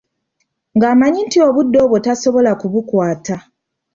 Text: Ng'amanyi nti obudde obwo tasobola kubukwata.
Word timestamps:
Ng'amanyi 0.75 1.19
nti 1.23 1.37
obudde 1.47 1.77
obwo 1.85 1.97
tasobola 2.05 2.51
kubukwata. 2.61 3.35